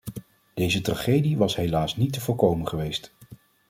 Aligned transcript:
Deze 0.53 0.81
tragedie 0.81 1.37
was 1.37 1.55
helaas 1.55 1.95
niet 1.97 2.13
te 2.13 2.21
voorkomen 2.21 2.67
geweest. 2.67 3.13